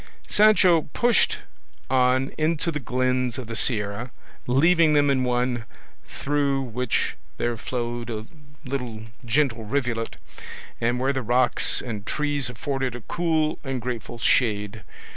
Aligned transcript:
Sancho 0.27 0.89
pushed 0.93 1.37
on 1.87 2.33
into 2.35 2.71
the 2.71 2.79
glens 2.79 3.37
of 3.37 3.45
the 3.45 3.55
Sierra, 3.55 4.09
leaving 4.47 4.93
them 4.93 5.11
in 5.11 5.23
one 5.23 5.65
through 6.05 6.59
which 6.63 7.13
there 7.37 7.55
flowed 7.55 8.09
a 8.09 8.25
little 8.65 9.03
gentle 9.23 9.63
rivulet, 9.63 10.17
and 10.81 10.99
where 10.99 11.13
the 11.13 11.21
rocks 11.21 11.83
and 11.83 12.03
trees 12.03 12.49
afforded 12.49 12.95
a 12.95 13.01
cool 13.01 13.59
and 13.63 13.79
grateful 13.79 14.17
shade. 14.17 14.81